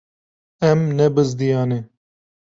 [0.69, 1.79] Em nebizdiyane.